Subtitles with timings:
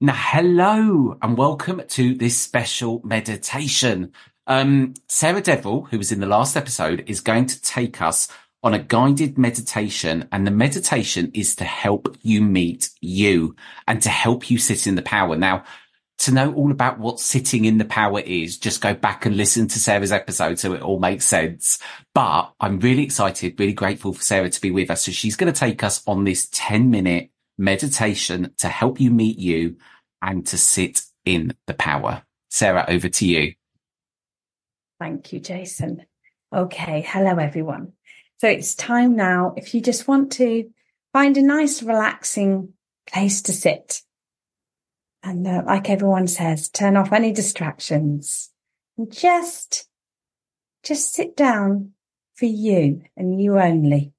[0.00, 4.12] Now, hello and welcome to this special meditation.
[4.46, 8.28] Um, Sarah Deverell, who was in the last episode, is going to take us
[8.62, 10.28] on a guided meditation.
[10.30, 13.56] And the meditation is to help you meet you
[13.88, 15.34] and to help you sit in the power.
[15.34, 15.64] Now,
[16.18, 19.66] to know all about what sitting in the power is, just go back and listen
[19.66, 21.80] to Sarah's episode so it all makes sense.
[22.14, 25.06] But I'm really excited, really grateful for Sarah to be with us.
[25.06, 29.38] So she's going to take us on this 10 minute meditation to help you meet
[29.38, 29.76] you
[30.22, 32.22] and to sit in the power.
[32.48, 33.54] Sarah, over to you.
[34.98, 36.06] Thank you, Jason.
[36.54, 37.04] Okay.
[37.06, 37.92] Hello, everyone.
[38.38, 39.52] So it's time now.
[39.56, 40.70] If you just want to
[41.12, 42.72] find a nice, relaxing
[43.10, 44.02] place to sit.
[45.22, 48.50] And uh, like everyone says, turn off any distractions
[48.96, 49.88] and just,
[50.84, 51.92] just sit down
[52.34, 54.12] for you and you only.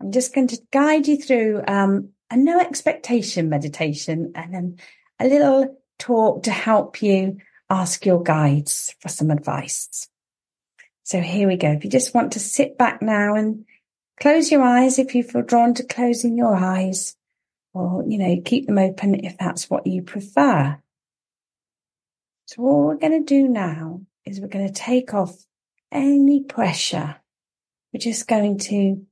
[0.00, 4.76] I'm just going to guide you through um, a no expectation meditation and then
[5.20, 7.38] a little talk to help you
[7.70, 10.08] ask your guides for some advice.
[11.04, 11.70] So here we go.
[11.72, 13.64] If you just want to sit back now and
[14.20, 17.16] close your eyes if you feel drawn to closing your eyes
[17.72, 20.78] or, you know, keep them open if that's what you prefer.
[22.46, 25.34] So all we're going to do now is we're going to take off
[25.90, 27.16] any pressure.
[27.92, 29.06] We're just going to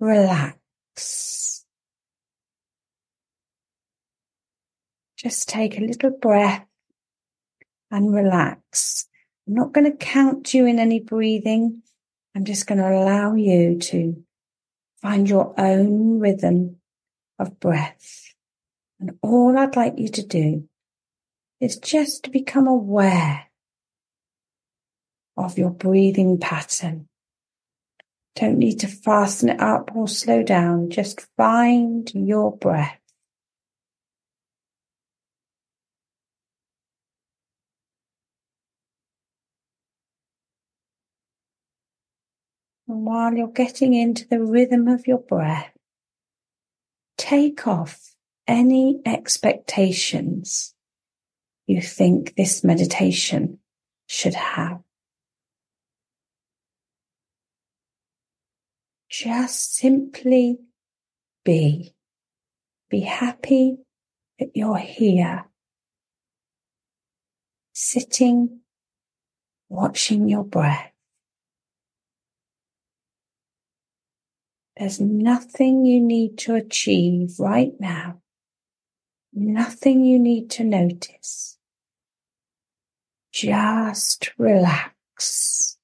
[0.00, 1.64] relax.
[5.16, 6.64] Just take a little breath
[7.90, 9.06] and relax.
[9.46, 11.82] I'm not going to count you in any breathing.
[12.34, 14.24] I'm just going to allow you to
[15.02, 16.76] find your own rhythm
[17.38, 18.34] of breath.
[19.00, 20.68] And all I'd like you to do
[21.60, 23.46] is just to become aware
[25.36, 27.08] of your breathing pattern.
[28.38, 30.90] Don't need to fasten it up or slow down.
[30.90, 32.96] Just find your breath.
[42.86, 45.72] And while you're getting into the rhythm of your breath,
[47.16, 48.14] take off
[48.46, 50.76] any expectations
[51.66, 53.58] you think this meditation
[54.06, 54.80] should have.
[59.08, 60.58] Just simply
[61.44, 61.94] be.
[62.90, 63.78] Be happy
[64.38, 65.44] that you're here,
[67.72, 68.60] sitting,
[69.68, 70.92] watching your breath.
[74.76, 78.20] There's nothing you need to achieve right now.
[79.32, 81.58] Nothing you need to notice.
[83.32, 85.77] Just relax.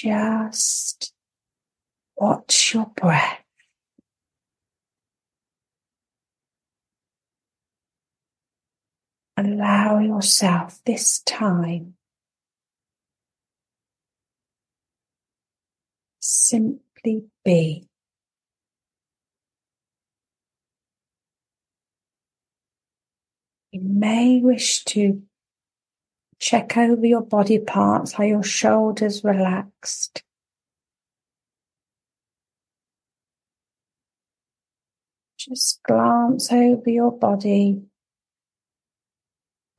[0.00, 1.12] Just
[2.16, 3.42] watch your breath.
[9.36, 11.94] Allow yourself this time
[16.20, 17.88] simply be.
[23.72, 25.22] You may wish to
[26.40, 28.14] Check over your body parts.
[28.14, 30.22] Are your shoulders relaxed?
[35.36, 37.82] Just glance over your body.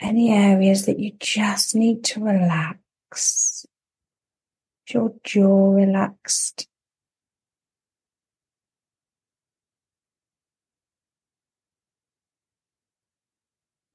[0.01, 3.65] Any areas that you just need to relax.
[4.87, 6.67] Is your jaw relaxed?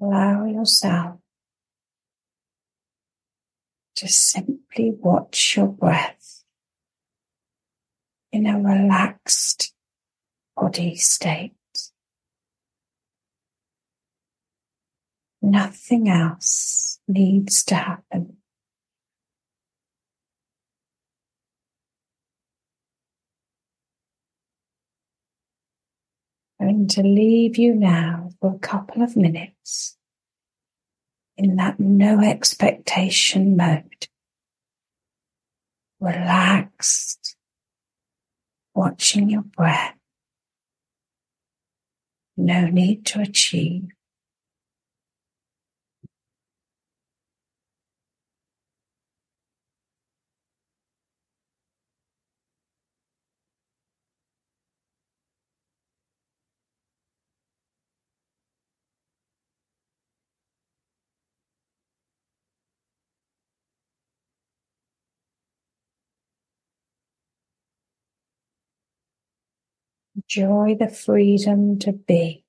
[0.00, 1.13] Allow yourself
[3.94, 6.42] just simply watch your breath
[8.32, 9.72] in a relaxed
[10.56, 11.52] body state.
[15.40, 18.38] Nothing else needs to happen.
[26.60, 29.98] I'm going to leave you now for a couple of minutes
[31.36, 34.08] in that no expectation mode.
[36.00, 37.36] Relaxed,
[38.74, 39.94] watching your breath.
[42.36, 43.88] No need to achieve.
[70.16, 72.44] Enjoy the freedom to be.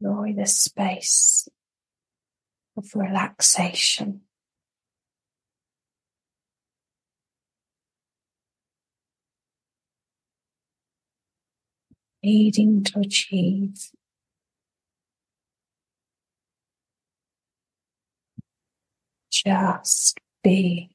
[0.00, 1.48] Enjoy the space
[2.76, 4.25] of relaxation.
[12.26, 13.92] Needing to achieve
[19.30, 20.90] just be.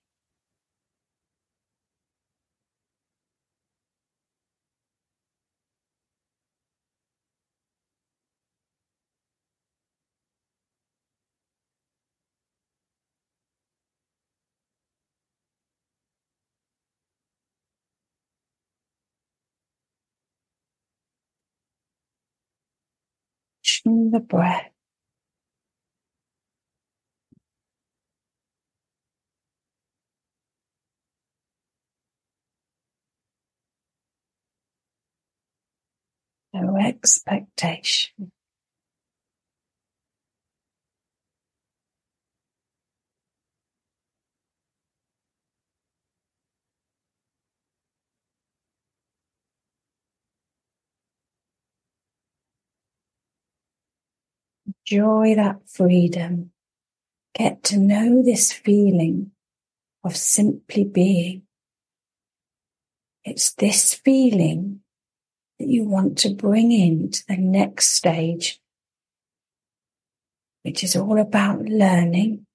[23.84, 24.69] Watching the breath.
[36.54, 38.31] No expectation.
[54.89, 56.51] Enjoy that freedom.
[57.36, 59.31] Get to know this feeling
[60.04, 61.44] of simply being.
[63.24, 64.81] It's this feeling
[65.60, 68.60] that you want to bring into the next stage,
[70.63, 72.48] which is all about learning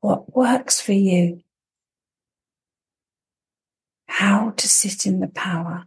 [0.00, 1.40] what works for you,
[4.06, 5.86] how to sit in the power.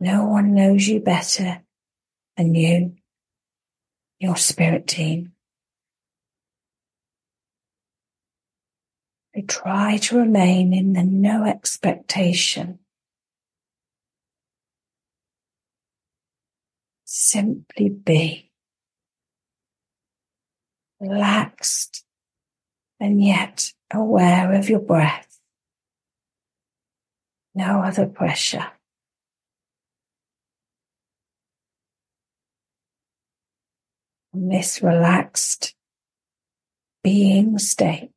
[0.00, 1.62] No one knows you better
[2.36, 2.96] than you,
[4.18, 5.32] your spirit team.
[9.34, 12.78] We try to remain in the no expectation.
[17.04, 18.50] Simply be
[21.00, 22.04] relaxed
[23.00, 25.38] and yet aware of your breath.
[27.54, 28.66] No other pressure.
[34.34, 35.76] In this relaxed
[37.04, 38.10] being state,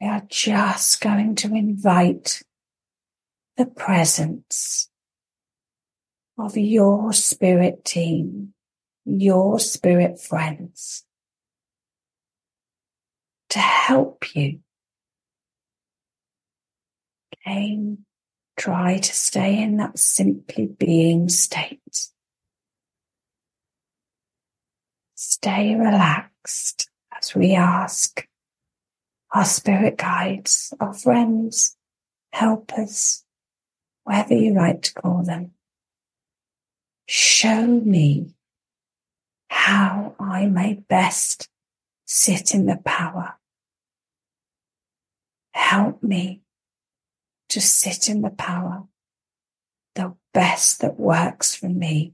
[0.00, 2.42] we are just going to invite
[3.58, 4.88] the presence
[6.38, 8.54] of your spirit team,
[9.04, 11.04] your spirit friends
[13.50, 14.60] to help you.
[17.44, 18.06] Again,
[18.56, 22.13] try to stay in that simply being state.
[25.26, 28.28] Stay relaxed as we ask
[29.32, 31.78] our spirit guides, our friends,
[32.30, 33.24] helpers,
[34.04, 35.52] whatever you like to call them.
[37.08, 38.34] Show me
[39.48, 41.48] how I may best
[42.04, 43.38] sit in the power.
[45.54, 46.42] Help me
[47.48, 48.84] to sit in the power,
[49.94, 52.12] the best that works for me.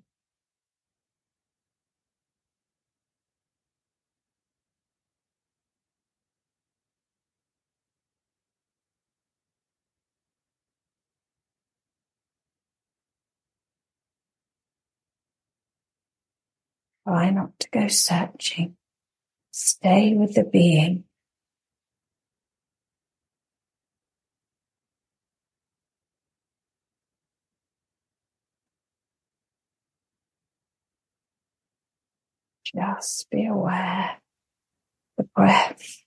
[17.11, 18.77] Try not to go searching.
[19.51, 21.03] Stay with the being.
[32.65, 34.19] Just be aware
[35.19, 36.05] the breath.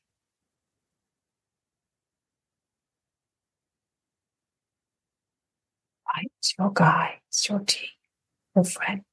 [6.15, 7.89] Right, your guides, your team,
[8.55, 9.03] your friends.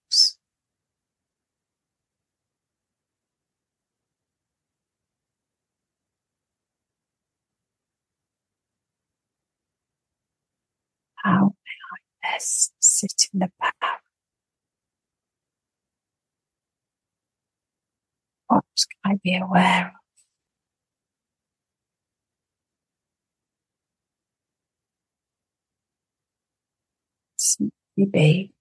[11.23, 14.01] How may I best sit in the power?
[18.49, 18.65] What
[19.05, 20.01] can I be aware of?
[27.37, 28.53] Simply be.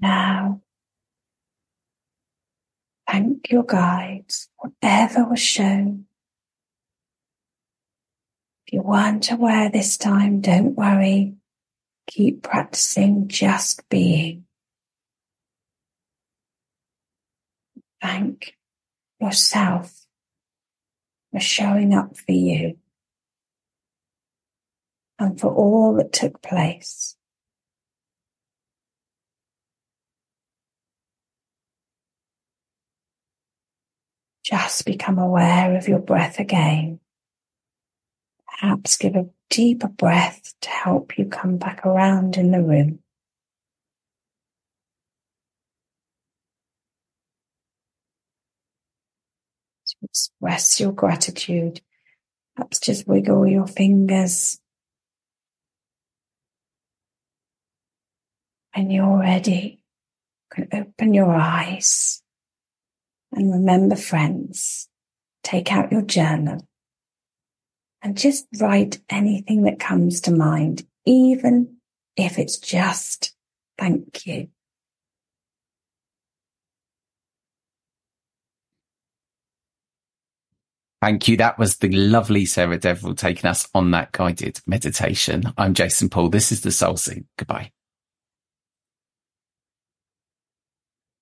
[0.00, 0.62] Now,
[3.08, 6.04] thank your guides, whatever was shown.
[8.66, 11.34] If you weren't aware this time, don't worry.
[12.06, 14.44] Keep practicing just being.
[18.00, 18.56] Thank
[19.20, 20.06] yourself
[21.32, 22.78] for showing up for you
[25.18, 27.17] and for all that took place.
[34.48, 37.00] Just become aware of your breath again.
[38.48, 43.00] Perhaps give a deeper breath to help you come back around in the room.
[49.86, 51.82] To express your gratitude.
[52.56, 54.58] Perhaps just wiggle your fingers.
[58.74, 59.82] When you're ready,
[60.56, 62.22] you can open your eyes
[63.32, 64.88] and remember, friends,
[65.42, 66.66] take out your journal
[68.02, 71.76] and just write anything that comes to mind, even
[72.16, 73.34] if it's just
[73.76, 74.48] thank you.
[81.00, 81.36] Thank you.
[81.36, 85.52] That was the lovely Sarah Deverell taking us on that guided meditation.
[85.56, 86.28] I'm Jason Paul.
[86.28, 87.24] This is the Soul Sync.
[87.36, 87.70] Goodbye.